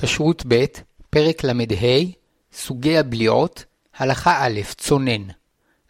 כשרות 0.00 0.42
ב', 0.48 0.64
פרק 1.10 1.44
ל"ה, 1.44 1.98
סוגי 2.52 2.98
הבליעות, 2.98 3.64
הלכה 3.96 4.46
א', 4.46 4.60
צונן. 4.76 5.22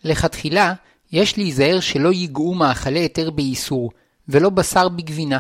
לכתחילה, 0.05 0.75
יש 1.13 1.39
להיזהר 1.39 1.81
שלא 1.81 2.13
ייגעו 2.13 2.55
מאכלי 2.55 3.01
היתר 3.01 3.31
באיסור, 3.31 3.91
ולא 4.29 4.51
בשר 4.51 4.89
בגבינה, 4.89 5.39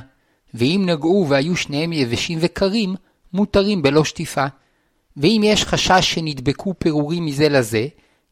ואם 0.54 0.82
נגעו 0.86 1.26
והיו 1.28 1.56
שניהם 1.56 1.92
יבשים 1.92 2.38
וקרים, 2.40 2.94
מותרים 3.32 3.82
בלא 3.82 4.04
שטיפה. 4.04 4.46
ואם 5.16 5.40
יש 5.44 5.64
חשש 5.64 6.14
שנדבקו 6.14 6.74
פירורים 6.78 7.26
מזה 7.26 7.48
לזה, 7.48 7.86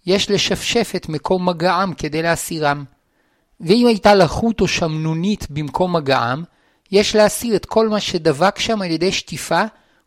יש 0.06 0.30
לשפשף 0.30 0.92
את 0.96 1.08
מקום 1.08 1.48
מגעם 1.48 1.94
כדי 1.94 2.22
להסירם. 2.22 2.84
ואם 3.60 3.86
הייתה 3.86 4.14
לחות 4.14 4.60
או 4.60 4.68
שמנונית 4.68 5.50
במקום 5.50 5.96
מגעם, 5.96 6.44
יש 6.92 7.16
להסיר 7.16 7.56
את 7.56 7.66
כל 7.66 7.88
מה 7.88 8.00
שדבק 8.00 8.58
שם 8.58 8.82
על 8.82 8.90
ידי 8.90 9.12
שטיפה, 9.12 9.62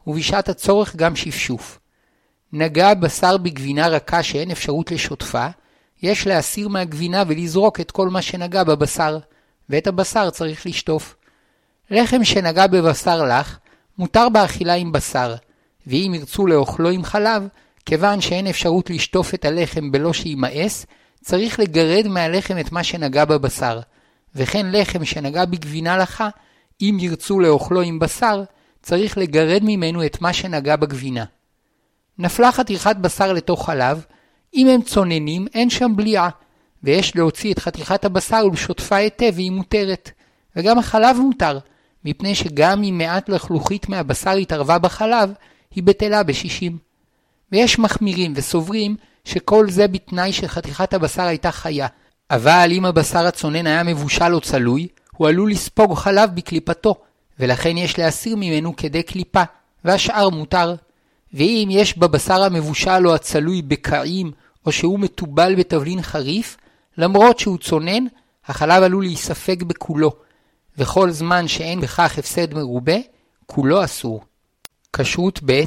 ובשעת 0.10 0.50
הצורך 0.50 0.96
גם 0.96 1.16
שפשוף. 1.16 1.80
נגע 2.54 2.94
בשר 2.94 3.38
בגבינה 3.38 3.88
רכה 3.88 4.24
שאין 4.24 4.52
אפשרות 4.52 4.92
לשוטפה, 4.92 5.48
יש 6.02 6.28
להסיר 6.28 6.68
מהגבינה 6.68 7.24
ולזרוק 7.28 7.80
את 7.80 7.92
כל 7.92 8.10
מה 8.10 8.22
שנגע 8.22 8.64
בבשר, 8.64 9.18
ואת 9.70 9.88
הבשר 9.88 10.30
צריך 10.30 10.66
לשטוף. 10.66 11.16
לחם 11.92 12.24
שנגע 12.24 12.68
בבשר 12.68 13.24
לח, 13.24 13.60
מותר 13.98 14.30
באכילה 14.30 14.74
עם 14.74 14.92
בשר, 14.92 15.36
ואם 15.88 16.12
ירצו 16.16 16.48
לאוכלו 16.48 16.90
עם 16.90 17.04
חלב, 17.04 17.48
כיוון 17.86 18.22
שאין 18.22 18.48
אפשרות 18.48 18.90
לשטוף 18.90 19.34
את 19.34 19.46
הלחם 19.46 19.92
בלא 19.92 20.14
שימאס, 20.14 20.86
צריך 21.24 21.60
לגרד 21.60 22.08
מהלחם 22.08 22.60
את 22.60 22.72
מה 22.72 22.84
שנגע 22.84 23.26
בבשר, 23.26 23.80
וכן 24.36 24.72
לחם 24.72 25.06
שנגע 25.06 25.46
בגבינה 25.46 25.98
לחה, 25.98 26.30
אם 26.82 26.98
ירצו 27.00 27.40
לאוכלו 27.40 27.82
עם 27.82 28.00
בשר, 28.00 28.44
צריך 28.90 29.18
לגרד 29.18 29.62
ממנו 29.64 30.06
את 30.06 30.22
מה 30.22 30.34
שנגע 30.34 30.76
בגבינה. 30.76 31.26
נפלה 32.20 32.52
חתיכת 32.52 32.96
בשר 33.02 33.34
לתוך 33.34 33.66
חלב, 33.66 34.06
אם 34.54 34.68
הם 34.68 34.82
צוננים, 34.82 35.48
אין 35.54 35.70
שם 35.70 35.92
בליעה, 35.96 36.30
ויש 36.84 37.16
להוציא 37.16 37.54
את 37.54 37.60
חתיכת 37.60 38.06
הבשר 38.06 38.46
ולשוטפה 38.46 38.96
היטב 38.96 39.32
והיא 39.36 39.52
מותרת. 39.52 40.12
וגם 40.56 40.80
החלב 40.80 41.18
מותר, 41.18 41.60
מפני 42.06 42.36
שגם 42.36 42.84
אם 42.84 42.98
מעט 42.98 43.30
לחלוכית 43.30 43.90
מהבשר 43.90 44.32
התערבה 44.32 44.78
בחלב, 44.78 45.32
היא 45.76 45.84
בטלה 45.84 46.24
בשישים. 46.24 46.78
ויש 47.52 47.80
מחמירים 47.80 48.34
וסוברים 48.36 48.96
שכל 49.26 49.70
זה 49.70 49.88
בתנאי 49.88 50.34
שחתיכת 50.34 50.94
הבשר 50.94 51.24
הייתה 51.24 51.52
חיה, 51.52 51.88
אבל 52.32 52.70
אם 52.72 52.86
הבשר 52.86 53.26
הצונן 53.26 53.68
היה 53.68 53.84
מבושל 53.84 54.34
או 54.34 54.42
צלוי, 54.42 54.88
הוא 55.18 55.28
עלול 55.28 55.52
לספוג 55.52 55.94
חלב 55.94 56.30
בקליפתו, 56.36 56.96
ולכן 57.40 57.78
יש 57.78 58.00
להסיר 58.00 58.36
ממנו 58.36 58.76
כדי 58.76 59.04
קליפה, 59.04 59.44
והשאר 59.86 60.30
מותר. 60.30 60.76
ואם 61.34 61.68
יש 61.72 61.98
בבשר 61.98 62.44
המבושל 62.44 63.08
או 63.08 63.16
הצלוי 63.16 63.62
בקעים, 63.62 64.32
או 64.66 64.72
שהוא 64.72 65.00
מתובל 65.00 65.56
בתבלין 65.56 66.02
חריף, 66.02 66.58
למרות 66.98 67.40
שהוא 67.40 67.58
צונן, 67.58 68.06
החלב 68.46 68.84
עלול 68.84 69.04
להיספג 69.04 69.64
בכולו, 69.64 70.12
וכל 70.78 71.12
זמן 71.12 71.48
שאין 71.48 71.82
בכך 71.82 72.20
הפסד 72.20 72.54
מרובה, 72.54 72.98
כולו 73.46 73.84
אסור. 73.84 74.24
כשרות 74.94 75.40
ב', 75.46 75.64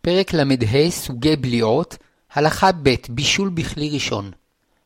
פרק 0.00 0.34
ל"ה 0.34 0.90
סוגי 0.90 1.36
בליעות, 1.36 1.96
הלכה 2.32 2.72
ב' 2.72 2.94
בישול 3.08 3.48
בכלי 3.48 3.90
ראשון. 3.90 4.30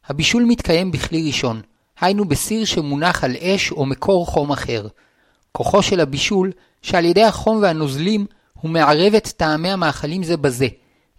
הבישול 0.06 0.44
מתקיים 0.44 0.90
בכלי 0.90 1.26
ראשון, 1.26 1.62
היינו 2.00 2.24
בסיר 2.24 2.64
שמונח 2.64 3.24
על 3.24 3.36
אש 3.36 3.72
או 3.72 3.86
מקור 3.86 4.26
חום 4.26 4.52
אחר. 4.52 4.86
כוחו 5.56 5.82
של 5.82 6.00
הבישול, 6.00 6.52
שעל 6.82 7.04
ידי 7.04 7.22
החום 7.24 7.58
והנוזלים 7.62 8.26
הוא 8.52 8.70
מערב 8.70 9.14
את 9.14 9.26
טעמי 9.26 9.70
המאכלים 9.70 10.22
זה 10.22 10.36
בזה, 10.36 10.68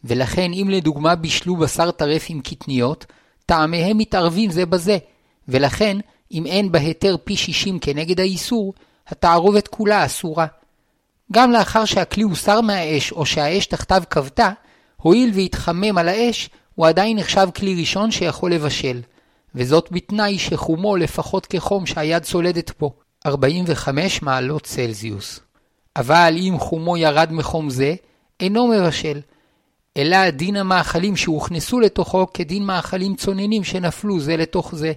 ולכן 0.03 0.53
אם 0.53 0.67
לדוגמה 0.71 1.15
בישלו 1.15 1.55
בשר 1.55 1.91
טרף 1.91 2.25
עם 2.29 2.41
קטניות, 2.41 3.05
טעמיהם 3.45 3.97
מתערבים 3.97 4.51
זה 4.51 4.65
בזה, 4.65 4.97
ולכן 5.47 5.97
אם 6.31 6.45
אין 6.45 6.71
בהיתר 6.71 7.15
פי 7.23 7.35
שישים 7.37 7.79
כנגד 7.79 8.19
האיסור, 8.19 8.73
התערובת 9.07 9.67
כולה 9.67 10.05
אסורה. 10.05 10.45
גם 11.31 11.51
לאחר 11.51 11.85
שהכלי 11.85 12.23
הוסר 12.23 12.61
מהאש 12.61 13.11
או 13.11 13.25
שהאש 13.25 13.65
תחתיו 13.65 14.03
כבתה, 14.09 14.49
הואיל 14.97 15.31
והתחמם 15.33 15.97
על 15.97 16.07
האש, 16.07 16.49
הוא 16.75 16.87
עדיין 16.87 17.17
נחשב 17.17 17.47
כלי 17.55 17.75
ראשון 17.79 18.11
שיכול 18.11 18.53
לבשל, 18.53 19.01
וזאת 19.55 19.89
בתנאי 19.91 20.39
שחומו 20.39 20.95
לפחות 20.95 21.45
כחום 21.45 21.85
שהיד 21.85 22.23
סולדת 22.23 22.69
פה, 22.69 22.91
45 23.27 24.21
מעלות 24.21 24.63
צלזיוס. 24.63 25.39
אבל 25.95 26.35
אם 26.37 26.55
חומו 26.59 26.97
ירד 26.97 27.29
מחום 27.31 27.69
זה, 27.69 27.95
אינו 28.39 28.67
מבשל, 28.67 29.21
אלא 29.97 30.29
דין 30.29 30.55
המאכלים 30.55 31.15
שהוכנסו 31.15 31.79
לתוכו 31.79 32.27
כדין 32.33 32.63
מאכלים 32.63 33.15
צוננים 33.15 33.63
שנפלו 33.63 34.19
זה 34.19 34.37
לתוך 34.37 34.75
זה. 34.75 34.93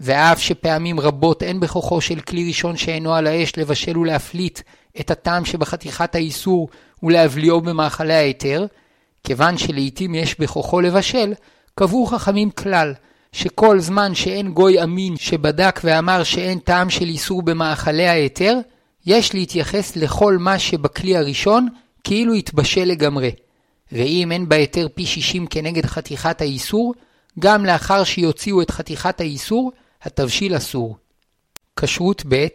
ואף 0.00 0.40
שפעמים 0.40 1.00
רבות 1.00 1.42
אין 1.42 1.60
בכוחו 1.60 2.00
של 2.00 2.20
כלי 2.20 2.48
ראשון 2.48 2.76
שאינו 2.76 3.14
על 3.14 3.26
האש 3.26 3.58
לבשל 3.58 3.98
ולהפליט 3.98 4.60
את 5.00 5.10
הטעם 5.10 5.44
שבחתיכת 5.44 6.14
האיסור 6.14 6.68
ולהבליעו 7.02 7.60
במאכלי 7.60 8.14
ההיתר, 8.14 8.66
כיוון 9.24 9.58
שלעיתים 9.58 10.14
יש 10.14 10.40
בכוחו 10.40 10.80
לבשל, 10.80 11.32
קבעו 11.74 12.06
חכמים 12.06 12.50
כלל, 12.50 12.94
שכל 13.32 13.80
זמן 13.80 14.14
שאין 14.14 14.52
גוי 14.52 14.82
אמין 14.82 15.16
שבדק 15.16 15.80
ואמר 15.84 16.22
שאין 16.22 16.58
טעם 16.58 16.90
של 16.90 17.04
איסור 17.04 17.42
במאכלי 17.42 18.08
ההיתר, 18.08 18.58
יש 19.06 19.34
להתייחס 19.34 19.96
לכל 19.96 20.38
מה 20.38 20.58
שבכלי 20.58 21.16
הראשון 21.16 21.68
כאילו 22.04 22.34
התבשל 22.34 22.84
לגמרי. 22.84 23.30
ואם 23.92 24.32
אין 24.32 24.48
בהיתר 24.48 24.86
פי 24.94 25.06
שישים 25.06 25.46
כנגד 25.46 25.86
חתיכת 25.86 26.40
האיסור, 26.40 26.94
גם 27.38 27.66
לאחר 27.66 28.04
שיוציאו 28.04 28.62
את 28.62 28.70
חתיכת 28.70 29.20
האיסור, 29.20 29.72
התבשיל 30.02 30.56
אסור. 30.56 30.96
כשרות 31.76 32.22
ב', 32.28 32.46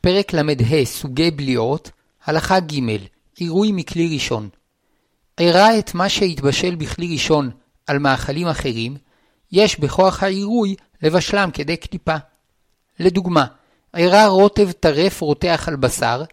פרק 0.00 0.32
ל"ה 0.32 0.84
סוגי 0.84 1.30
בליעות, 1.30 1.90
הלכה 2.24 2.60
ג', 2.60 2.80
עירוי 3.36 3.72
מכלי 3.72 4.14
ראשון. 4.14 4.48
אירע 5.38 5.78
את 5.78 5.94
מה 5.94 6.08
שהתבשל 6.08 6.74
בכלי 6.74 7.12
ראשון 7.12 7.50
על 7.86 7.98
מאכלים 7.98 8.46
אחרים, 8.46 8.96
יש 9.52 9.80
בכוח 9.80 10.22
העירוי 10.22 10.74
לבשלם 11.02 11.50
כדי 11.52 11.76
קליפה. 11.76 12.16
לדוגמה, 13.00 13.46
אירע 13.94 14.26
רוטב 14.26 14.72
טרף 14.72 15.20
רותח 15.20 15.64
על 15.68 15.76
בשר, 15.76 16.24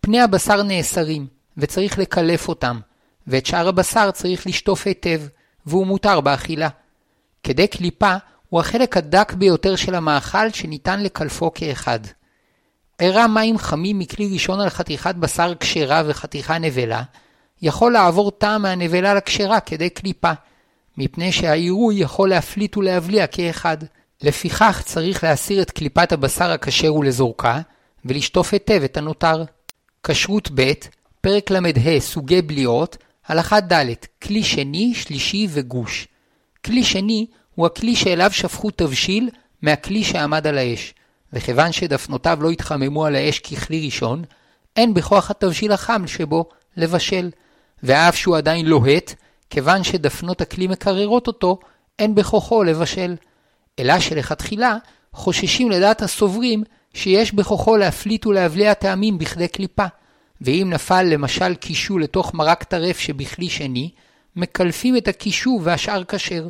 פני 0.00 0.20
הבשר 0.20 0.62
נאסרים, 0.62 1.26
וצריך 1.56 1.98
לקלף 1.98 2.48
אותם, 2.48 2.80
ואת 3.26 3.46
שאר 3.46 3.68
הבשר 3.68 4.10
צריך 4.10 4.46
לשטוף 4.46 4.86
היטב, 4.86 5.20
והוא 5.66 5.86
מותר 5.86 6.20
באכילה. 6.20 6.68
כדי 7.42 7.66
קליפה 7.66 8.14
הוא 8.48 8.60
החלק 8.60 8.96
הדק 8.96 9.32
ביותר 9.32 9.76
של 9.76 9.94
המאכל 9.94 10.50
שניתן 10.50 11.02
לקלפו 11.02 11.54
כאחד. 11.54 12.00
אירע 13.00 13.26
מים 13.26 13.58
חמים 13.58 13.98
מכלי 13.98 14.28
ראשון 14.32 14.60
על 14.60 14.68
חתיכת 14.68 15.14
בשר 15.14 15.52
כשרה 15.60 16.02
וחתיכה 16.06 16.58
נבלה, 16.58 17.02
יכול 17.62 17.92
לעבור 17.92 18.30
טעם 18.30 18.62
מהנבלה 18.62 19.14
לכשרה 19.14 19.60
כדי 19.60 19.90
קליפה, 19.90 20.32
מפני 20.96 21.32
שהעירוי 21.32 21.94
יכול 21.94 22.28
להפליט 22.28 22.76
ולהבליע 22.76 23.26
כאחד. 23.26 23.76
לפיכך 24.22 24.82
צריך 24.84 25.24
להסיר 25.24 25.62
את 25.62 25.70
קליפת 25.70 26.12
הבשר 26.12 26.50
הכשר 26.50 26.94
ולזורקה, 26.94 27.60
ולשטוף 28.04 28.52
היטב 28.52 28.82
את 28.84 28.96
הנותר. 28.96 29.44
כשרות 30.02 30.50
ב', 30.54 30.72
פרק 31.20 31.50
ל"ה 31.50 32.00
סוגי 32.00 32.42
בליעות, 32.42 32.96
הלכה 33.26 33.60
ד', 33.60 33.92
כלי 34.22 34.42
שני, 34.42 34.94
שלישי 34.94 35.46
וגוש. 35.50 36.08
כלי 36.64 36.84
שני 36.84 37.26
הוא 37.54 37.66
הכלי 37.66 37.96
שאליו 37.96 38.30
שפכו 38.32 38.70
תבשיל 38.70 39.30
מהכלי 39.62 40.04
שעמד 40.04 40.46
על 40.46 40.58
האש, 40.58 40.94
וכיוון 41.32 41.72
שדפנותיו 41.72 42.38
לא 42.42 42.50
התחממו 42.50 43.06
על 43.06 43.16
האש 43.16 43.38
ככלי 43.38 43.84
ראשון, 43.84 44.24
אין 44.76 44.94
בכוח 44.94 45.30
התבשיל 45.30 45.72
החם 45.72 46.06
שבו 46.06 46.48
לבשל, 46.76 47.30
ואף 47.82 48.16
שהוא 48.16 48.36
עדיין 48.36 48.66
לוהט, 48.66 49.14
כיוון 49.50 49.84
שדפנות 49.84 50.40
הכלי 50.40 50.66
מקררות 50.66 51.26
אותו, 51.26 51.58
אין 51.98 52.14
בכוחו 52.14 52.62
לבשל. 52.62 53.16
אלא 53.78 54.00
שלכתחילה 54.00 54.76
חוששים 55.12 55.70
לדעת 55.70 56.02
הסוברים 56.02 56.64
שיש 56.94 57.32
בכוחו 57.32 57.76
להפליט 57.76 58.26
ולהבליע 58.26 58.74
טעמים 58.74 59.18
בכדי 59.18 59.48
קליפה, 59.48 59.86
ואם 60.40 60.70
נפל 60.70 61.02
למשל 61.02 61.54
קישו 61.54 61.98
לתוך 61.98 62.34
מרק 62.34 62.62
טרף 62.62 62.98
שבכלי 62.98 63.48
שני, 63.48 63.90
מקלפים 64.36 64.96
את 64.96 65.08
הקישו 65.08 65.60
והשאר 65.62 66.04
כשר. 66.04 66.48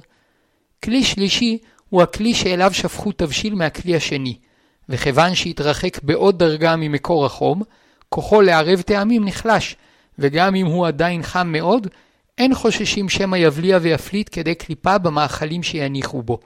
כלי 0.84 1.04
שלישי 1.04 1.58
הוא 1.88 2.02
הכלי 2.02 2.34
שאליו 2.34 2.74
שפכו 2.74 3.12
תבשיל 3.12 3.54
מהכלי 3.54 3.96
השני, 3.96 4.38
וכיוון 4.88 5.34
שהתרחק 5.34 6.02
בעוד 6.02 6.38
דרגה 6.38 6.76
ממקור 6.76 7.26
החום, 7.26 7.62
כוחו 8.08 8.40
לערב 8.40 8.80
טעמים 8.80 9.24
נחלש, 9.24 9.76
וגם 10.18 10.54
אם 10.54 10.66
הוא 10.66 10.86
עדיין 10.86 11.22
חם 11.22 11.48
מאוד, 11.52 11.86
אין 12.40 12.54
חוששים 12.54 13.08
שמא 13.08 13.36
יבליע 13.36 13.78
ויפליט 13.82 14.28
כדי 14.32 14.54
קליפה 14.54 14.98
במאכלים 14.98 15.62
שיניחו 15.62 16.22
בו, 16.22 16.38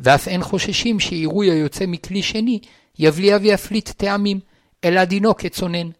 ואף 0.00 0.28
אין 0.28 0.42
חוששים 0.42 1.00
שעירוי 1.00 1.50
היוצא 1.50 1.84
מכלי 1.86 2.22
שני 2.22 2.58
יבליע 2.98 3.38
ויפליט 3.40 3.90
טעמים, 3.90 4.40
אלא 4.84 5.04
דינו 5.04 5.36
כצונן. 5.36 5.90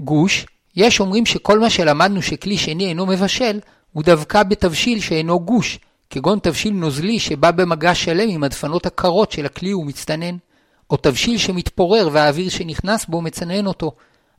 גוש, 0.00 0.46
יש 0.76 1.00
אומרים 1.00 1.26
שכל 1.26 1.58
מה 1.58 1.70
שלמדנו 1.70 2.22
שכלי 2.22 2.58
שני 2.58 2.86
אינו 2.86 3.06
מבשל, 3.06 3.60
הוא 3.92 4.02
דווקא 4.02 4.42
בתבשיל 4.42 5.00
שאינו 5.00 5.40
גוש, 5.40 5.78
כגון 6.10 6.38
תבשיל 6.38 6.72
נוזלי 6.72 7.18
שבא 7.18 7.50
במגע 7.50 7.94
שלם 7.94 8.28
עם 8.28 8.44
הדפנות 8.44 8.86
הקרות 8.86 9.32
של 9.32 9.46
הכלי 9.46 9.74
ומצטנן, 9.74 10.36
או 10.90 10.96
תבשיל 10.96 11.38
שמתפורר 11.38 12.08
והאוויר 12.12 12.48
שנכנס 12.48 13.06
בו 13.06 13.22
מצנן 13.22 13.66
אותו. 13.66 13.92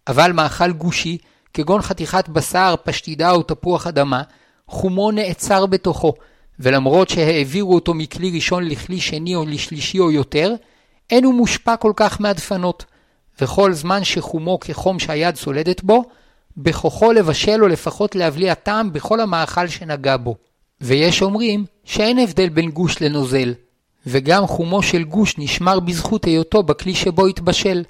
אבל 0.08 0.32
מאכל 0.32 0.72
גושי, 0.72 1.18
כגון 1.54 1.82
חתיכת 1.82 2.30
בשר, 2.30 2.76
פשטידה 2.84 3.32
או 3.32 3.44
תפוח 3.44 3.88
אדמה, 3.88 4.22
חומו 4.68 5.12
נעצר 5.12 5.66
בתוכו, 5.66 6.14
ולמרות 6.60 7.10
שהעבירו 7.10 7.76
אותו 7.76 7.94
מכלי 7.94 8.32
ראשון 8.36 8.64
לכלי 8.68 9.00
שני 9.00 9.36
או 9.36 9.46
לשלישי 9.46 10.00
או 10.00 10.12
יותר, 10.12 10.54
אין 11.10 11.24
הוא 11.24 11.34
מושפע 11.34 11.76
כל 11.78 11.94
כך 11.96 12.22
מהדפנות. 12.22 12.86
וכל 13.42 13.74
זמן 13.74 14.04
שחומו 14.04 14.60
כחום 14.60 15.00
שהיד 15.00 15.36
סולדת 15.36 15.84
בו, 15.84 16.04
בכוחו 16.58 17.12
לבשל 17.12 17.64
או 17.64 17.68
לפחות 17.68 18.16
להבליע 18.16 18.54
טעם 18.54 18.94
בכל 18.94 19.20
המאכל 19.20 19.68
שנגע 19.68 20.18
בו. 20.18 20.36
ויש 20.82 21.22
אומרים 21.22 21.66
שאין 21.84 22.20
הבדל 22.20 22.50
בין 22.50 22.72
גוש 22.72 23.02
לנוזל, 23.02 23.54
וגם 24.08 24.48
חומו 24.48 24.84
של 24.84 25.04
גוש 25.04 25.36
נשמר 25.38 25.80
בזכות 25.80 26.26
היותו 26.26 26.64
בכלי 26.64 26.96
שבו 26.96 27.28
התבשל, 27.28 27.84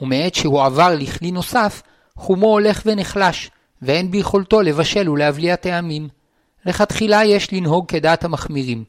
ומעת 0.00 0.34
שהוא 0.34 0.62
עבר 0.62 0.94
לכלי 0.94 1.30
נוסף, 1.30 1.82
חומו 2.18 2.46
הולך 2.46 2.82
ונחלש, 2.86 3.50
ואין 3.82 4.10
ביכולתו 4.10 4.62
לבשל 4.62 5.08
ולהבליע 5.08 5.56
טעמים. 5.56 6.08
לכתחילה 6.66 7.24
יש 7.24 7.52
לנהוג 7.52 7.88
כדעת 7.88 8.24
המחמירים, 8.24 8.84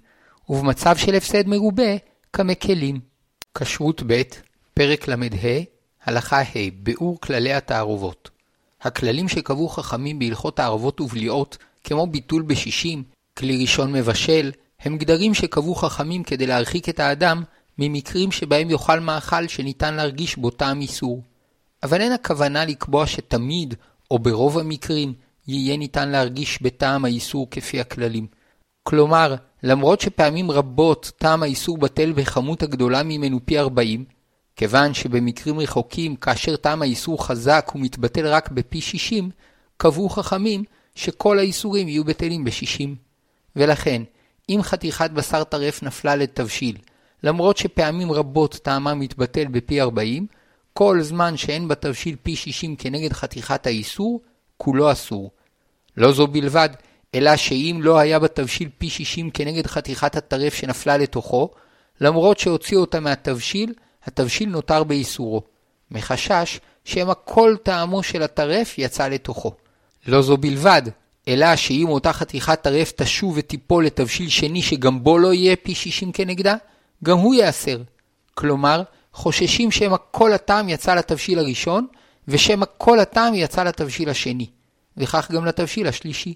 ובמצב 0.50 0.98
של 0.98 1.16
הפסד 1.16 1.48
מרובה, 1.48 1.98
כמקלים. 2.34 3.00
כשרות 3.56 4.04
ב', 4.08 4.22
פרק 4.74 5.08
ל"ה, 5.08 5.60
הלכה 6.04 6.42
ה', 6.42 6.70
ביאור 6.84 7.22
כללי 7.22 7.54
התערובות. 7.54 8.30
הכללים 8.82 9.28
שקבעו 9.28 9.70
חכמים 9.70 10.20
בהלכות 10.20 10.58
תערובות 10.58 11.02
ובליעות, 11.02 11.58
כמו 11.84 12.08
ביטול 12.08 12.42
בשישים, 12.42 13.04
כלי 13.38 13.62
ראשון 13.62 13.94
מבשל, 13.94 14.52
הם 14.80 14.98
גדרים 14.98 15.34
שקבעו 15.34 15.76
חכמים 15.76 16.24
כדי 16.24 16.48
להרחיק 16.48 16.90
את 16.90 17.00
האדם 17.00 17.44
ממקרים 17.78 18.32
שבהם 18.32 18.70
יאכל 18.70 19.00
מאכל 19.00 19.48
שניתן 19.48 19.94
להרגיש 19.94 20.36
בו 20.36 20.50
טעם 20.50 20.82
איסור. 20.82 21.24
אבל 21.84 22.02
אין 22.02 22.12
הכוונה 22.12 22.66
לקבוע 22.66 23.08
שתמיד, 23.08 23.74
או 24.12 24.20
ברוב 24.20 24.58
המקרים, 24.58 25.14
יהיה 25.48 25.78
ניתן 25.78 26.10
להרגיש 26.10 26.62
בטעם 26.62 27.06
האיסור 27.06 27.48
כפי 27.52 27.80
הכללים. 27.80 28.28
כלומר, 28.84 29.36
למרות 29.64 30.02
שפעמים 30.02 30.52
רבות 30.52 31.12
טעם 31.18 31.44
האיסור 31.44 31.78
בטל 31.78 32.12
בכמות 32.12 32.64
הגדולה 32.64 33.04
ממנו 33.04 33.40
פי 33.46 33.60
40, 33.60 34.06
כיוון 34.56 34.94
שבמקרים 34.94 35.60
רחוקים, 35.60 36.16
כאשר 36.16 36.56
טעם 36.56 36.82
האיסור 36.82 37.26
חזק 37.26 37.72
ומתבטל 37.76 38.28
רק 38.28 38.52
בפי 38.52 38.82
60, 38.82 39.30
קבעו 39.78 40.10
חכמים 40.10 40.64
שכל 40.96 41.40
האיסורים 41.40 41.88
יהיו 41.88 42.04
בטלים 42.04 42.44
ב-60. 42.44 42.90
ולכן, 43.56 44.02
אם 44.50 44.60
חתיכת 44.62 45.12
בשר 45.12 45.44
טרף 45.44 45.84
נפלה 45.84 46.16
לתבשיל, 46.16 46.78
למרות 47.24 47.58
שפעמים 47.58 48.12
רבות 48.12 48.60
טעמה 48.64 48.94
מתבטל 48.94 49.48
בפי 49.48 49.82
40, 49.82 50.28
כל 50.80 51.02
זמן 51.02 51.38
שאין 51.38 51.68
בתבשיל 51.68 52.16
פי 52.24 52.36
60 52.36 52.76
כנגד 52.76 53.14
חתיכת 53.14 53.68
האיסור, 53.68 54.22
כולו 54.58 54.92
אסור. 54.92 55.32
לא 55.98 56.12
זו 56.12 56.28
בלבד, 56.28 56.70
אלא 57.16 57.36
שאם 57.36 57.80
לא 57.84 58.00
היה 58.00 58.20
בתבשיל 58.20 58.70
פי 58.78 58.90
60 58.90 59.30
כנגד 59.32 59.68
חתיכת 59.68 60.16
הטרף 60.16 60.54
שנפלה 60.54 60.98
לתוכו, 60.98 61.50
למרות 62.02 62.40
שהוציאו 62.40 62.82
אותה 62.82 63.00
מהתבשיל, 63.00 63.74
התבשיל 64.04 64.50
נותר 64.50 64.84
באיסורו, 64.84 65.42
מחשש 65.92 66.60
שמא 66.86 67.14
כל 67.26 67.56
טעמו 67.64 68.04
של 68.04 68.24
הטרף 68.24 68.78
יצא 68.78 69.08
לתוכו. 69.08 69.54
לא 70.08 70.22
זו 70.22 70.38
בלבד, 70.38 70.82
אלא 71.28 71.56
שאם 71.56 71.88
אותה 71.90 72.14
חתיכת 72.14 72.62
טרף 72.62 72.92
תשוב 72.96 73.34
ותיפול 73.38 73.86
לתבשיל 73.86 74.30
שני 74.30 74.62
שגם 74.62 75.04
בו 75.04 75.18
לא 75.18 75.34
יהיה 75.34 75.56
פי 75.56 75.76
60 75.76 76.12
כנגדה, 76.12 76.56
גם 77.04 77.18
הוא 77.18 77.36
ייאסר. 77.36 77.82
כלומר, 78.36 78.84
חוששים 79.14 79.72
שמא 79.72 79.98
כל 80.12 80.34
הטעם 80.34 80.70
יצא 80.70 80.96
לתבשיל 80.96 81.40
הראשון, 81.40 81.88
ושמא 82.28 82.66
כל 82.78 83.00
הטעם 83.00 83.34
יצא 83.34 83.64
לתבשיל 83.64 84.10
השני, 84.10 84.50
וכך 84.98 85.32
גם 85.32 85.46
לתבשיל 85.46 85.88
השלישי. 85.88 86.34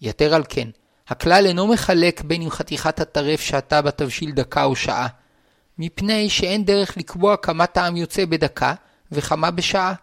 יתר 0.00 0.34
על 0.34 0.42
כן, 0.48 0.68
הכלל 1.08 1.46
אינו 1.46 1.66
מחלק 1.66 2.22
בין 2.22 2.42
אם 2.42 2.50
חתיכת 2.50 3.00
הטרף 3.00 3.40
שעתה 3.40 3.82
בתבשיל 3.82 4.30
דקה 4.30 4.64
או 4.64 4.76
שעה, 4.76 5.06
מפני 5.78 6.30
שאין 6.30 6.64
דרך 6.64 6.96
לקבוע 6.96 7.36
כמה 7.36 7.66
טעם 7.66 7.96
יוצא 7.96 8.24
בדקה 8.24 8.74
וכמה 9.12 9.50
בשעה. 9.50 9.94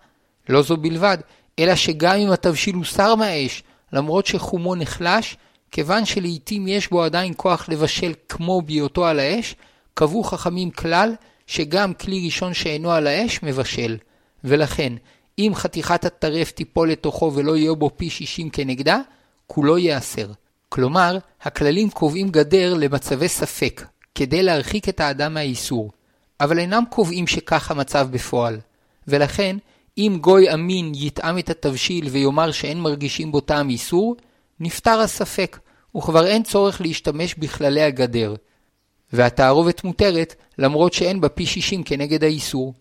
לא 0.49 0.61
זו 0.61 0.77
בלבד, 0.77 1.17
אלא 1.59 1.75
שגם 1.75 2.15
אם 2.15 2.31
התבשיל 2.31 2.75
הוסר 2.75 3.15
מהאש, 3.15 3.63
למרות 3.93 4.25
שחומו 4.25 4.75
נחלש, 4.75 5.37
כיוון 5.71 6.05
שלעיתים 6.05 6.67
יש 6.67 6.89
בו 6.89 7.03
עדיין 7.03 7.33
כוח 7.37 7.69
לבשל 7.69 8.13
כמו 8.29 8.61
בהיותו 8.61 9.05
על 9.05 9.19
האש, 9.19 9.55
קבעו 9.93 10.23
חכמים 10.23 10.71
כלל 10.71 11.15
שגם 11.47 11.93
כלי 11.93 12.25
ראשון 12.25 12.53
שאינו 12.53 12.91
על 12.91 13.07
האש 13.07 13.43
מבשל. 13.43 13.97
ולכן, 14.43 14.93
אם 15.39 15.51
חתיכת 15.55 16.05
הטרף 16.05 16.51
תיפול 16.51 16.91
לתוכו 16.91 17.31
ולא 17.35 17.57
יהיה 17.57 17.73
בו 17.73 17.89
פי 17.95 18.09
שישים 18.09 18.49
כנגדה, 18.49 18.99
כולו 19.47 19.77
ייאסר. 19.77 20.27
כלומר, 20.69 21.17
הכללים 21.41 21.89
קובעים 21.89 22.29
גדר 22.29 22.73
למצבי 22.73 23.27
ספק, 23.27 23.85
כדי 24.15 24.43
להרחיק 24.43 24.89
את 24.89 24.99
האדם 24.99 25.33
מהאיסור, 25.33 25.91
אבל 26.39 26.59
אינם 26.59 26.83
קובעים 26.89 27.27
שכך 27.27 27.71
המצב 27.71 28.07
בפועל. 28.11 28.59
ולכן, 29.07 29.57
אם 29.97 30.17
גוי 30.21 30.53
אמין 30.53 30.91
יטעם 30.95 31.37
את 31.37 31.49
התבשיל 31.49 32.07
ויאמר 32.07 32.51
שאין 32.51 32.81
מרגישים 32.81 33.31
בו 33.31 33.41
טעם 33.41 33.69
איסור, 33.69 34.15
נפתר 34.59 34.99
הספק, 34.99 35.59
וכבר 35.97 36.27
אין 36.27 36.43
צורך 36.43 36.81
להשתמש 36.81 37.35
בכללי 37.35 37.81
הגדר. 37.81 38.35
והתערובת 39.15 39.83
מותרת, 39.83 40.35
למרות 40.57 40.93
שאין 40.93 41.21
בה 41.21 41.29
פי 41.29 41.45
שישים 41.45 41.83
כנגד 41.83 42.23
האיסור. 42.23 42.73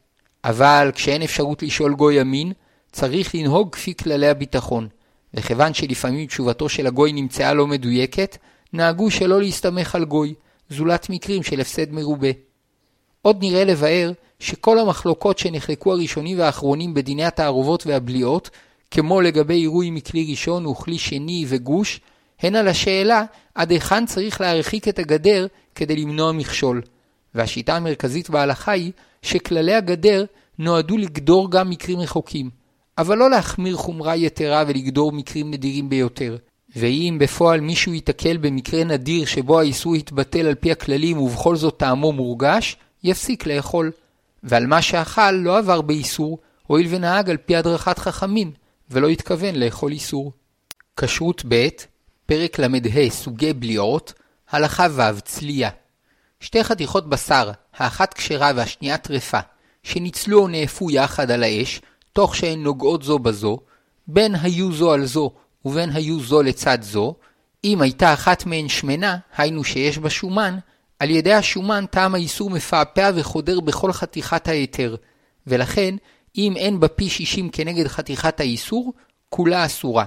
אבל 0.44 0.90
כשאין 0.94 1.22
אפשרות 1.22 1.62
לשאול 1.62 1.94
גוי 1.94 2.20
אמין, 2.20 2.52
צריך 2.92 3.34
לנהוג 3.34 3.72
כפי 3.72 3.94
כללי 3.94 4.28
הביטחון, 4.28 4.88
וכיוון 5.34 5.74
שלפעמים 5.74 6.26
תשובתו 6.26 6.68
של 6.68 6.86
הגוי 6.86 7.12
נמצאה 7.12 7.54
לא 7.54 7.66
מדויקת, 7.66 8.36
נהגו 8.72 9.10
שלא 9.10 9.40
להסתמך 9.40 9.94
על 9.94 10.04
גוי, 10.04 10.34
זולת 10.70 11.10
מקרים 11.10 11.42
של 11.42 11.60
הפסד 11.60 11.92
מרובה. 11.92 12.28
עוד 13.22 13.36
נראה 13.40 13.64
לבאר 13.64 14.12
שכל 14.38 14.78
המחלוקות 14.78 15.38
שנחלקו 15.38 15.92
הראשונים 15.92 16.38
והאחרונים 16.38 16.94
בדיני 16.94 17.24
התערובות 17.24 17.86
והבליעות, 17.86 18.50
כמו 18.90 19.20
לגבי 19.20 19.54
עירוי 19.54 19.90
מכלי 19.90 20.26
ראשון 20.30 20.66
וכלי 20.66 20.98
שני 20.98 21.44
וגוש, 21.48 22.00
הן 22.40 22.56
על 22.56 22.68
השאלה 22.68 23.24
עד 23.54 23.70
היכן 23.70 24.06
צריך 24.06 24.40
להרחיק 24.40 24.88
את 24.88 24.98
הגדר 24.98 25.46
כדי 25.74 25.96
למנוע 25.96 26.32
מכשול. 26.32 26.82
והשיטה 27.34 27.76
המרכזית 27.76 28.30
בהלכה 28.30 28.72
היא 28.72 28.92
שכללי 29.22 29.74
הגדר 29.74 30.24
נועדו 30.58 30.96
לגדור 30.96 31.50
גם 31.50 31.70
מקרים 31.70 32.00
רחוקים, 32.00 32.50
אבל 32.98 33.18
לא 33.18 33.30
להחמיר 33.30 33.76
חומרה 33.76 34.16
יתרה 34.16 34.64
ולגדור 34.66 35.12
מקרים 35.12 35.50
נדירים 35.50 35.88
ביותר. 35.88 36.36
ואם 36.76 37.16
בפועל 37.20 37.60
מישהו 37.60 37.94
ייתקל 37.94 38.36
במקרה 38.36 38.84
נדיר 38.84 39.24
שבו 39.24 39.60
האיסור 39.60 39.96
יתבטל 39.96 40.46
על 40.46 40.54
פי 40.54 40.72
הכללים 40.72 41.18
ובכל 41.18 41.56
זאת 41.56 41.76
טעמו 41.76 42.12
מורגש, 42.12 42.76
יפסיק 43.04 43.46
לאכול. 43.46 43.90
ועל 44.42 44.66
מה 44.66 44.82
שאכל 44.82 45.30
לא 45.30 45.58
עבר 45.58 45.80
באיסור, 45.80 46.38
הואיל 46.66 46.86
ונהג 46.90 47.30
על 47.30 47.36
פי 47.36 47.56
הדרכת 47.56 47.98
חכמים, 47.98 48.52
ולא 48.90 49.08
התכוון 49.08 49.54
לאכול 49.54 49.92
איסור. 49.92 50.32
כשרות 50.96 51.42
ב', 51.48 51.68
פרק 52.26 52.58
ל"ה 52.58 53.10
סוגי 53.10 53.52
בליעות, 53.52 54.12
הלכה 54.50 54.86
ו' 54.90 55.20
צלייה. 55.20 55.70
שתי 56.40 56.64
חתיכות 56.64 57.08
בשר, 57.08 57.50
האחת 57.76 58.14
כשרה 58.14 58.52
והשנייה 58.56 58.98
טרפה, 58.98 59.40
שניצלו 59.82 60.42
או 60.42 60.48
נאפו 60.48 60.90
יחד 60.90 61.30
על 61.30 61.42
האש, 61.42 61.80
תוך 62.12 62.36
שהן 62.36 62.62
נוגעות 62.62 63.02
זו 63.02 63.18
בזו, 63.18 63.58
בין 64.06 64.34
היו 64.34 64.72
זו 64.72 64.92
על 64.92 65.06
זו 65.06 65.30
ובין 65.64 65.90
היו 65.90 66.20
זו 66.20 66.42
לצד 66.42 66.78
זו, 66.82 67.14
אם 67.64 67.82
הייתה 67.82 68.12
אחת 68.12 68.46
מהן 68.46 68.68
שמנה, 68.68 69.16
היינו 69.36 69.64
שיש 69.64 69.98
בה 69.98 70.10
שומן, 70.10 70.58
על 70.98 71.10
ידי 71.10 71.32
השומן 71.32 71.84
טעם 71.90 72.14
האיסור 72.14 72.50
מפעפע 72.50 73.10
וחודר 73.14 73.60
בכל 73.60 73.92
חתיכת 73.92 74.48
ההיתר, 74.48 74.96
ולכן, 75.46 75.94
אם 76.38 76.56
אין 76.56 76.80
בה 76.80 76.88
פי 76.88 77.08
שישים 77.08 77.50
כנגד 77.50 77.88
חתיכת 77.88 78.40
האיסור, 78.40 78.92
כולה 79.28 79.66
אסורה. 79.66 80.04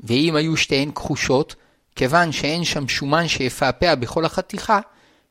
ואם 0.00 0.36
היו 0.36 0.56
שתיהן 0.56 0.90
כחושות, 0.90 1.54
כיוון 1.96 2.32
שאין 2.32 2.64
שם 2.64 2.88
שומן 2.88 3.28
שיפעפע 3.28 3.94
בכל 3.94 4.24
החתיכה, 4.24 4.80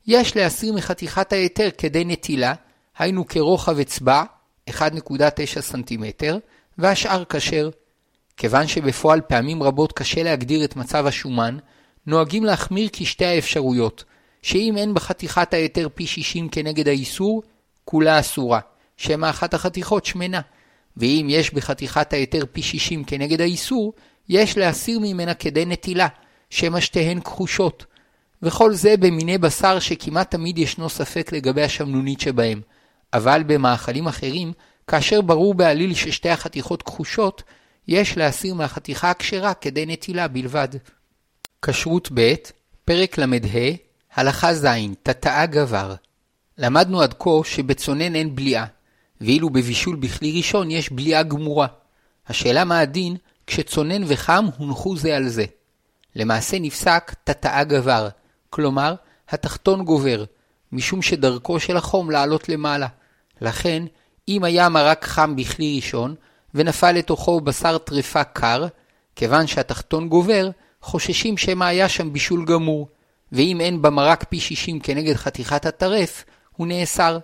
יש 0.08 0.36
להסיר 0.36 0.74
מחתיכת 0.74 1.34
ההיתר 1.34 1.70
כדי 1.78 2.06
נטילה, 2.06 2.54
היינו 2.98 3.28
כרוחב 3.28 3.80
אצבע, 3.80 4.24
1.9 4.70 5.62
סנטימטר, 5.62 6.38
והשאר 6.78 7.24
כשר. 7.30 7.70
כיוון 8.38 8.68
שבפועל 8.68 9.22
פעמים 9.22 9.64
רבות 9.64 9.92
קשה 9.92 10.24
להגדיר 10.24 10.64
את 10.64 10.76
מצב 10.76 11.06
השומן, 11.06 11.58
נוהגים 12.08 12.44
להחמיר 12.44 12.90
כשתי 12.94 13.26
האפשרויות, 13.26 14.04
שאם 14.42 14.78
אין 14.78 14.94
בחתיכת 14.94 15.54
ההיתר 15.54 15.88
פי 15.94 16.08
60 16.08 16.50
כנגד 16.50 16.88
האיסור, 16.88 17.44
כולה 17.86 18.20
אסורה, 18.20 18.60
שמא 18.98 19.30
אחת 19.30 19.54
החתיכות 19.54 20.06
שמנה, 20.06 20.42
ואם 20.98 21.28
יש 21.30 21.54
בחתיכת 21.54 22.14
ההיתר 22.14 22.44
פי 22.52 22.62
60 22.62 23.04
כנגד 23.04 23.42
האיסור, 23.42 23.94
יש 24.30 24.58
להסיר 24.58 25.00
ממנה 25.00 25.34
כדי 25.34 25.66
נטילה, 25.66 26.08
שמא 26.54 26.80
שתיהן 26.80 27.20
כחושות. 27.20 27.86
וכל 28.44 28.74
זה 28.74 28.98
במיני 28.98 29.38
בשר 29.38 29.80
שכמעט 29.80 30.32
תמיד 30.32 30.58
ישנו 30.58 30.90
ספק 30.90 31.32
לגבי 31.34 31.64
השמנונית 31.64 32.20
שבהם. 32.20 32.62
אבל 33.14 33.44
במאכלים 33.48 34.08
אחרים, 34.08 34.54
כאשר 34.88 35.22
ברור 35.22 35.54
בעליל 35.54 35.94
ששתי 35.94 36.30
החתיכות 36.30 36.84
כחושות, 36.84 37.44
יש 37.88 38.18
להסיר 38.18 38.54
מהחתיכה 38.54 39.10
הכשרה 39.10 39.54
כדי 39.54 39.86
נטילה 39.86 40.28
בלבד. 40.28 40.68
כשרות 41.62 42.10
ב', 42.14 42.34
פרק 42.86 43.18
ל"ה, 43.18 43.72
הלכה 44.14 44.54
ז', 44.54 44.68
תתאה 45.04 45.46
גבר. 45.46 45.96
למדנו 46.58 47.02
עד 47.02 47.14
כה 47.20 47.30
שבצונן 47.44 48.16
אין 48.16 48.36
בליעה, 48.36 48.66
ואילו 49.22 49.50
בבישול 49.50 49.96
בכלי 49.96 50.38
ראשון 50.38 50.72
יש 50.72 50.92
בליעה 50.92 51.24
גמורה. 51.24 51.68
השאלה 52.28 52.64
מה 52.64 52.80
הדין 52.80 53.16
כשצונן 53.48 54.04
וחם 54.08 54.46
הונחו 54.58 54.98
זה 54.98 55.16
על 55.16 55.28
זה. 55.28 55.46
למעשה 56.16 56.60
נפסק 56.60 57.14
תתאה 57.24 57.64
גבר, 57.64 58.10
כלומר, 58.50 58.96
התחתון 59.30 59.86
גובר, 59.86 60.24
משום 60.72 61.02
שדרכו 61.02 61.60
של 61.60 61.78
החום 61.78 62.12
לעלות 62.12 62.50
למעלה. 62.50 62.88
לכן, 63.42 63.84
אם 64.28 64.44
היה 64.44 64.70
מרק 64.70 65.06
חם 65.06 65.36
בכלי 65.36 65.76
ראשון, 65.76 66.16
ונפל 66.54 66.92
לתוכו 66.92 67.42
בשר 67.42 67.78
טרפה 67.78 68.24
קר, 68.24 68.68
כיוון 69.16 69.48
שהתחתון 69.48 70.10
גובר, 70.10 70.50
חוששים 70.82 71.38
שמא 71.38 71.64
היה 71.64 71.90
שם 71.90 72.14
בישול 72.14 72.46
גמור, 72.46 72.88
ואם 73.32 73.62
אין 73.62 73.82
במרק 73.82 74.24
פי 74.30 74.40
שישים 74.40 74.80
כנגד 74.80 75.16
חתיכת 75.16 75.66
הטרף, 75.66 76.26
הוא 76.52 76.68
נאסר. 76.68 77.20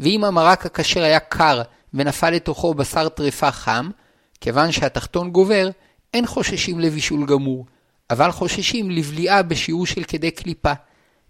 ואם 0.00 0.24
המרק 0.24 0.66
הכשר 0.66 1.02
היה 1.02 1.20
קר 1.20 1.62
ונפל 1.94 2.30
לתוכו 2.30 2.74
בשר 2.74 3.08
טרפה 3.08 3.50
חם, 3.50 3.90
כיוון 4.40 4.72
שהתחתון 4.72 5.30
גובר, 5.30 5.68
אין 6.14 6.26
חוששים 6.26 6.80
לבישול 6.80 7.26
גמור, 7.26 7.66
אבל 8.10 8.30
חוששים 8.30 8.90
לבליעה 8.90 9.42
בשיעור 9.42 9.86
של 9.86 10.04
כדי 10.04 10.30
קליפה, 10.30 10.72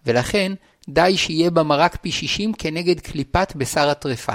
ולכן 0.06 0.52
די 0.88 1.16
שיהיה 1.16 1.50
במרק 1.50 1.96
פי 1.96 2.12
שישים 2.12 2.52
כנגד 2.52 3.00
קליפת 3.00 3.52
בשר 3.56 3.88
הטרפה. 3.88 4.32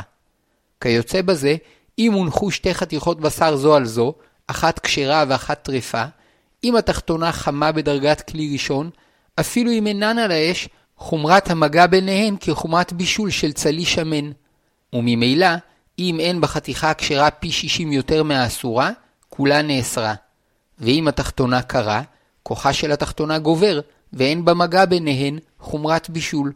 כיוצא 0.82 1.22
בזה, 1.22 1.56
אם 2.00 2.14
הונחו 2.14 2.52
שתי 2.52 2.74
חתיכות 2.74 3.20
בשר 3.20 3.56
זו 3.56 3.76
על 3.76 3.86
זו, 3.86 4.14
אחת 4.48 4.80
כשרה 4.80 5.24
ואחת 5.28 5.64
טרפה, 5.64 6.04
אם 6.64 6.76
התחתונה 6.76 7.32
חמה 7.32 7.72
בדרגת 7.72 8.22
כלי 8.22 8.50
ראשון, 8.54 8.90
אפילו 9.40 9.72
אם 9.72 9.88
אינן 9.88 10.18
על 10.18 10.32
האש, 10.32 10.70
חומרת 10.98 11.50
המגע 11.50 11.88
ביניהן 11.88 12.36
כחומרת 12.40 12.94
בישול 12.94 13.30
של 13.30 13.54
צלי 13.54 13.86
שמן. 13.86 14.32
וממילא, 14.94 15.48
אם 16.00 16.20
אין 16.20 16.42
בחתיכה 16.42 16.90
הכשרה 16.90 17.32
פי 17.32 17.52
שישים 17.52 17.92
יותר 17.92 18.24
מהאסורה, 18.24 18.92
כולה 19.30 19.62
נאסרה. 19.62 20.14
ואם 20.80 21.08
התחתונה 21.08 21.62
קרה, 21.62 22.02
כוחה 22.48 22.74
של 22.74 22.92
התחתונה 22.92 23.40
גובר, 23.40 23.80
ואין 24.14 24.46
במגע 24.46 24.86
ביניהן 24.86 25.40
חומרת 25.60 26.10
בישול. 26.10 26.54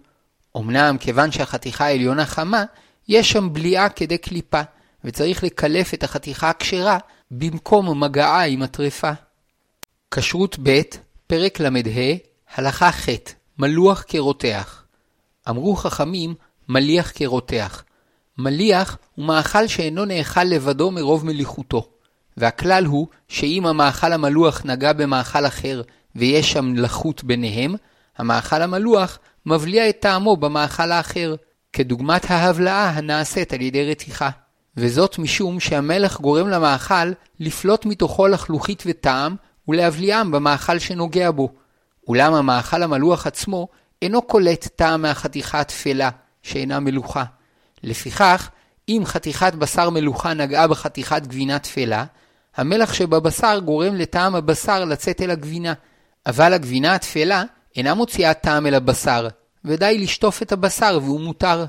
אמנם 0.58 0.98
כיוון 1.00 1.31
שהחתיכה 1.31 1.86
העליונה 1.86 2.25
חמה, 2.25 2.63
יש 3.08 3.31
שם 3.31 3.53
בליעה 3.53 3.89
כדי 3.89 4.17
קליפה, 4.17 4.62
וצריך 5.03 5.43
לקלף 5.43 5.93
את 5.93 6.03
החתיכה 6.03 6.50
הכשרה 6.50 6.98
במקום 7.31 8.03
מגעה 8.03 8.46
עם 8.46 8.62
הטרפה. 8.62 9.12
כשרות 10.12 10.58
ב', 10.63 10.81
פרק 11.27 11.60
ל"ה, 11.60 11.69
הלכה 12.55 12.91
ח', 12.91 13.10
מלוח 13.60 14.03
כרותח. 14.08 14.84
אמרו 15.50 15.75
חכמים, 15.75 16.36
מליח 16.67 17.12
כרותח. 17.15 17.84
מליח 18.38 18.98
הוא 19.15 19.25
מאכל 19.25 19.67
שאינו 19.67 20.05
נאכל 20.05 20.43
לבדו 20.43 20.91
מרוב 20.91 21.25
מליחותו. 21.25 21.89
והכלל 22.39 22.86
הוא 22.86 23.08
שאם 23.27 23.65
המאכל 23.65 24.13
המלוח 24.13 24.62
נגע 24.65 24.93
במאכל 24.93 25.46
אחר 25.46 25.81
ויש 26.15 26.51
שם 26.51 26.75
לחות 26.75 27.24
ביניהם, 27.24 27.75
המאכל 28.17 28.62
המלוח 28.62 29.19
מבליע 29.46 29.89
את 29.89 29.98
טעמו 30.00 30.38
במאכל 30.38 30.91
האחר, 30.91 31.36
כדוגמת 31.74 32.31
ההבלעה 32.31 32.89
הנעשית 32.89 33.53
על 33.53 33.62
ידי 33.62 33.91
רתיחה. 33.91 34.29
וזאת 34.77 35.19
משום 35.19 35.60
שהמלח 35.60 36.19
גורם 36.19 36.50
למאכל 36.50 37.12
לפלוט 37.39 37.86
מתוכו 37.86 38.27
לחלוכית 38.27 38.84
וטעם 38.86 39.36
ולהבליעם 39.67 40.31
במאכל 40.31 40.79
שנוגע 40.79 41.31
בו. 41.31 41.50
אולם 42.08 42.34
המאכל 42.34 42.84
המלוח 42.84 43.27
עצמו 43.27 43.67
אינו 44.01 44.22
קולט 44.22 44.67
טעם 44.75 45.01
מהחתיכה 45.01 45.60
התפלה, 45.60 46.10
שאינה 46.43 46.79
מלוכה. 46.79 47.24
לפיכך, 47.84 48.50
אם 48.89 49.01
חתיכת 49.05 49.55
בשר 49.55 49.89
מלוכה 49.89 50.34
נגעה 50.34 50.67
בחתיכת 50.67 51.27
גבינה 51.27 51.60
תפלה, 51.60 52.05
המלח 52.56 52.94
שבבשר 52.94 53.60
גורם 53.60 53.96
לטעם 53.96 54.36
הבשר 54.36 54.86
לצאת 54.86 55.22
אל 55.22 55.32
הגבינה, 55.32 55.74
אבל 56.25 56.53
הגבינה 56.53 56.96
התפלה 56.96 57.44
אינה 57.75 57.94
מוציאה 57.94 58.34
טעם 58.34 58.68
אל 58.68 58.74
הבשר, 58.75 59.27
ודי 59.65 59.98
לשטוף 59.98 60.41
את 60.41 60.51
הבשר 60.51 61.00
והוא 61.03 61.20
מותר. 61.20 61.65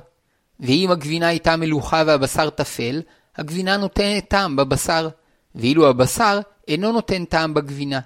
ואם 0.60 0.88
הגבינה 0.90 1.28
הייתה 1.28 1.56
מלוכה 1.56 2.02
והבשר 2.06 2.50
טפל, 2.50 3.02
הגבינה 3.36 3.76
נותנת 3.76 4.28
טעם 4.28 4.56
בבשר, 4.56 5.08
ואילו 5.54 5.88
הבשר 5.88 6.40
אינו 6.68 6.92
נותן 6.92 7.24
טעם 7.24 7.54
בגבינה. 7.54 8.00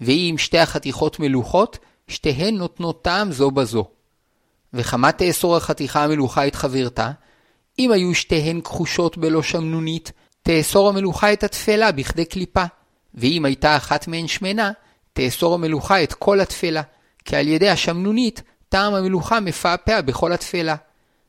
ואם 0.00 0.34
שתי 0.38 0.58
החתיכות 0.58 1.20
מלוכות, 1.20 1.78
שתיהן 2.08 2.56
נותנות 2.56 3.02
טעם 3.02 3.32
זו 3.32 3.50
בזו. 3.50 3.84
וכמה 4.74 5.12
תאסור 5.12 5.56
החתיכה 5.56 6.04
המלוכה 6.04 6.46
את 6.46 6.54
חברתה? 6.54 7.10
אם 7.78 7.92
היו 7.92 8.14
שתיהן 8.14 8.60
כחושות 8.60 9.18
בלא 9.18 9.42
שמנונית, 9.42 10.12
תאסור 10.46 10.88
המלוכה 10.88 11.32
את 11.32 11.44
התפלה 11.44 11.92
בכדי 11.92 12.24
קליפה, 12.24 12.64
ואם 13.14 13.44
הייתה 13.44 13.76
אחת 13.76 14.08
מהן 14.08 14.28
שמנה, 14.28 14.72
תאסור 15.12 15.54
המלוכה 15.54 16.02
את 16.02 16.12
כל 16.12 16.40
התפלה, 16.40 16.82
כי 17.24 17.36
על 17.36 17.48
ידי 17.48 17.68
השמנונית 17.68 18.42
טעם 18.68 18.94
המלוכה 18.94 19.40
מפעפע 19.40 20.00
בכל 20.00 20.32
התפלה. 20.32 20.76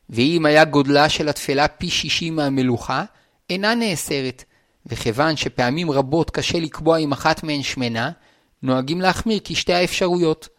ואם 0.10 0.46
היה 0.46 0.66
גודלה 0.66 1.10
של 1.10 1.30
התפלה 1.30 1.68
פי 1.68 1.90
שישים 1.90 2.36
מהמלוכה, 2.36 3.04
אינה 3.50 3.76
נאסרת, 3.76 4.44
וכיוון 4.86 5.36
שפעמים 5.36 5.92
רבות 5.92 6.30
קשה 6.30 6.60
לקבוע 6.60 6.98
אם 6.98 7.12
אחת 7.12 7.44
מהן 7.44 7.64
שמנה, 7.64 8.12
נוהגים 8.64 9.02
להחמיר 9.02 9.40
כשתי 9.44 9.74
האפשרויות. 9.74 10.50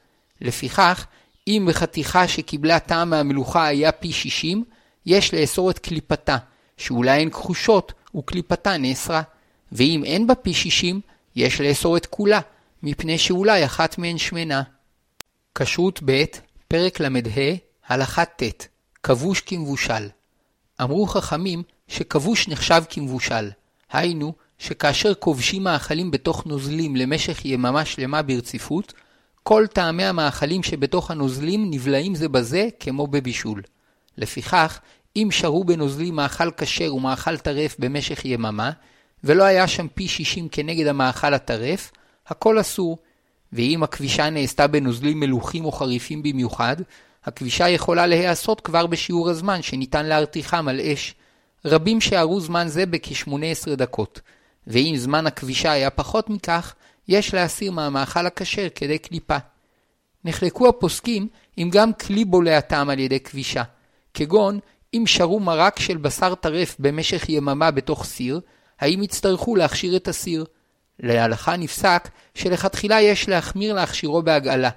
לפיכך, 0.40 1.06
אם 1.48 1.66
בחתיכה 1.68 2.28
שקיבלה 2.28 2.78
טעם 2.78 3.10
מהמלוכה 3.10 3.66
היה 3.66 3.92
פי 3.92 4.12
שישים, 4.12 4.64
יש 5.06 5.34
לאסור 5.34 5.70
את 5.70 5.78
קליפתה, 5.78 6.36
שאולי 6.76 7.22
הן 7.22 7.30
כחושות 7.30 7.92
וקליפתה 8.16 8.76
נאסרה, 8.76 9.22
ואם 9.72 10.02
אין 10.04 10.26
בה 10.26 10.34
פי 10.34 10.54
שישים, 10.54 11.00
יש 11.36 11.60
לאסור 11.60 11.96
את 11.96 12.06
כולה, 12.06 12.40
מפני 12.82 13.18
שאולי 13.18 13.64
אחת 13.64 13.98
מהן 13.98 14.18
שמנה. 14.18 14.62
כשרות 15.54 16.00
ב', 16.04 16.24
פרק 16.68 17.00
ל"ה, 17.00 17.54
הלכה 17.86 18.24
ט', 18.24 18.66
כבוש 19.02 19.40
כמבושל. 19.40 20.08
אמרו 20.82 21.06
חכמים 21.06 21.62
שכבוש 21.88 22.48
נחשב 22.48 22.82
כמבושל, 22.90 23.50
היינו 23.92 24.32
שכאשר 24.58 25.14
כובשים 25.14 25.64
מאכלים 25.64 26.10
בתוך 26.10 26.46
נוזלים 26.46 26.96
למשך 26.96 27.44
יממה 27.44 27.84
שלמה 27.84 28.22
ברציפות, 28.22 28.92
כל 29.42 29.66
טעמי 29.72 30.04
המאכלים 30.04 30.62
שבתוך 30.62 31.10
הנוזלים 31.10 31.70
נבלעים 31.70 32.14
זה 32.14 32.28
בזה 32.28 32.68
כמו 32.80 33.06
בבישול. 33.06 33.62
לפיכך, 34.18 34.80
אם 35.16 35.28
שרו 35.30 35.64
בנוזלים 35.64 36.14
מאכל 36.16 36.50
כשר 36.50 36.94
ומאכל 36.94 37.36
טרף 37.36 37.76
במשך 37.78 38.24
יממה, 38.24 38.70
ולא 39.24 39.44
היה 39.44 39.68
שם 39.68 39.86
פי 39.94 40.08
שישים 40.08 40.48
כנגד 40.48 40.86
המאכל 40.86 41.34
הטרף, 41.34 41.92
הכל 42.26 42.60
אסור. 42.60 42.98
ואם 43.52 43.82
הכבישה 43.82 44.30
נעשתה 44.30 44.66
בנוזלים 44.66 45.20
מלוכים 45.20 45.64
או 45.64 45.72
חריפים 45.72 46.22
במיוחד, 46.22 46.76
הכבישה 47.24 47.68
יכולה 47.68 48.06
להיעשות 48.06 48.60
כבר 48.60 48.86
בשיעור 48.86 49.30
הזמן 49.30 49.62
שניתן 49.62 50.06
להרתיחם 50.06 50.68
על 50.68 50.80
אש. 50.80 51.14
רבים 51.64 52.00
שערו 52.00 52.40
זמן 52.40 52.68
זה 52.68 52.86
בכ-18 52.86 53.74
דקות, 53.76 54.20
ואם 54.66 54.94
זמן 54.96 55.26
הכבישה 55.26 55.72
היה 55.72 55.90
פחות 55.90 56.30
מכך, 56.30 56.74
יש 57.08 57.34
להסיר 57.34 57.72
מהמאכל 57.72 58.26
הכשר 58.26 58.66
כדי 58.74 58.98
קליפה. 58.98 59.36
נחלקו 60.24 60.68
הפוסקים 60.68 61.28
אם 61.58 61.68
גם 61.72 61.92
כלי 61.92 62.24
בולע 62.24 62.60
טעם 62.60 62.90
על 62.90 62.98
ידי 62.98 63.20
כבישה, 63.20 63.62
כגון 64.14 64.58
אם 64.96 65.06
שרו 65.06 65.40
מרק 65.40 65.78
של 65.80 65.96
בשר 65.96 66.34
טרף 66.34 66.76
במשך 66.78 67.28
יממה 67.28 67.70
בתוך 67.70 68.04
סיר, 68.04 68.40
האם 68.80 69.02
יצטרכו 69.02 69.56
להכשיר 69.56 69.96
את 69.96 70.08
הסיר? 70.08 70.44
להלכה 71.00 71.56
נפסק 71.56 72.08
שלכתחילה 72.34 73.00
יש 73.00 73.28
להחמיר 73.28 73.74
להכשירו 73.74 74.22
בהגעלה, 74.22 74.70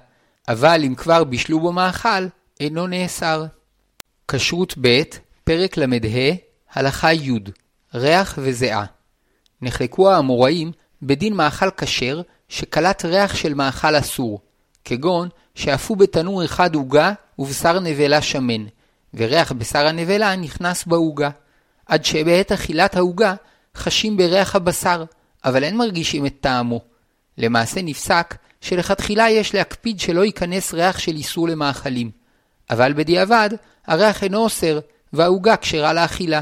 אבל 0.48 0.84
אם 0.84 0.94
כבר 0.94 1.24
בישלו 1.24 1.60
בו 1.60 1.72
מאכל, 1.72 2.26
אינו 2.60 2.86
נאסר. 2.86 3.44
כשרות 4.28 4.74
ב', 4.80 5.02
פרק 5.44 5.76
ל"ה, 5.76 6.30
הלכה 6.72 7.12
י', 7.12 7.38
ריח 7.94 8.38
וזיעה. 8.42 8.84
נחלקו 9.62 10.10
האמוראים 10.10 10.72
בדין 11.02 11.34
מאכל 11.34 11.70
כשר 11.70 12.22
שקלט 12.48 13.04
ריח 13.04 13.34
של 13.34 13.54
מאכל 13.54 13.98
אסור, 13.98 14.40
כגון 14.84 15.28
שאפו 15.54 15.96
בתנור 15.96 16.44
אחד 16.44 16.74
עוגה 16.74 17.12
ובשר 17.38 17.80
נבלה 17.80 18.22
שמן, 18.22 18.66
וריח 19.14 19.52
בשר 19.52 19.86
הנבלה 19.86 20.36
נכנס 20.36 20.84
בעוגה, 20.84 21.30
עד 21.86 22.04
שבעת 22.04 22.52
אכילת 22.52 22.96
העוגה 22.96 23.34
חשים 23.76 24.16
בריח 24.16 24.56
הבשר, 24.56 25.04
אבל 25.44 25.64
אין 25.64 25.76
מרגישים 25.76 26.26
את 26.26 26.34
טעמו. 26.40 26.80
למעשה 27.38 27.82
נפסק 27.82 28.34
שלכתחילה 28.60 29.30
יש 29.30 29.54
להקפיד 29.54 30.00
שלא 30.00 30.24
ייכנס 30.24 30.74
ריח 30.74 30.98
של 30.98 31.16
איסור 31.16 31.48
למאכלים. 31.48 32.10
אבל 32.70 32.92
בדיעבד, 32.92 33.50
הריח 33.86 34.24
אינו 34.24 34.38
אוסר, 34.38 34.80
והעוגה 35.12 35.56
כשרה 35.56 35.92
לאכילה. 35.92 36.40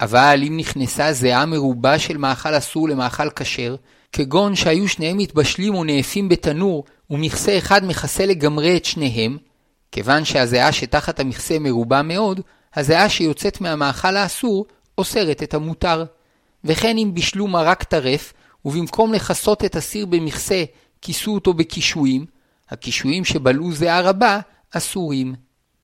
אבל 0.00 0.42
אם 0.46 0.56
נכנסה 0.56 1.12
זיעה 1.12 1.46
מרובה 1.46 1.98
של 1.98 2.16
מאכל 2.16 2.58
אסור 2.58 2.88
למאכל 2.88 3.30
כשר, 3.30 3.76
כגון 4.12 4.54
שהיו 4.56 4.88
שניהם 4.88 5.16
מתבשלים 5.16 5.74
ונאפים 5.74 6.28
בתנור, 6.28 6.84
ומכסה 7.10 7.58
אחד 7.58 7.84
מכסה 7.84 8.26
לגמרי 8.26 8.76
את 8.76 8.84
שניהם, 8.84 9.38
כיוון 9.92 10.24
שהזיעה 10.24 10.72
שתחת 10.72 11.20
המכסה 11.20 11.58
מרובה 11.58 12.02
מאוד, 12.02 12.40
הזיעה 12.74 13.08
שיוצאת 13.08 13.60
מהמאכל 13.60 14.16
האסור 14.16 14.66
אוסרת 14.98 15.42
את 15.42 15.54
המותר. 15.54 16.04
וכן 16.64 16.98
אם 16.98 17.10
בישלו 17.14 17.46
מרק 17.46 17.82
טרף, 17.82 18.32
ובמקום 18.64 19.12
לכסות 19.12 19.64
את 19.64 19.76
הסיר 19.76 20.06
במכסה, 20.06 20.64
כיסו 21.02 21.34
אותו 21.34 21.54
בקישואים, 21.54 22.26
הקישואים 22.70 23.24
שבלעו 23.24 23.72
זיעה 23.72 24.00
רבה 24.00 24.40
אסורים. 24.70 25.45